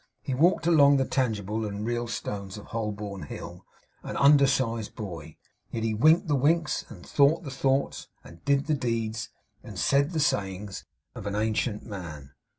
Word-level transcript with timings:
He 0.23 0.33
walked 0.33 0.65
along 0.65 0.97
the 0.97 1.05
tangible 1.05 1.63
and 1.63 1.85
real 1.85 2.07
stones 2.07 2.57
of 2.57 2.65
Holborn 2.65 3.21
Hill, 3.21 3.67
an 4.01 4.17
undersized 4.17 4.95
boy; 4.95 5.25
and 5.25 5.35
yet 5.73 5.83
he 5.83 5.93
winked 5.93 6.27
the 6.27 6.33
winks, 6.33 6.83
and 6.89 7.05
thought 7.05 7.43
the 7.43 7.51
thoughts, 7.51 8.07
and 8.23 8.43
did 8.43 8.65
the 8.65 8.73
deeds, 8.73 9.29
and 9.63 9.77
said 9.77 10.09
the 10.13 10.19
sayings 10.19 10.85
of 11.13 11.27
an 11.27 11.35
ancient 11.35 11.83
man. 11.85 12.31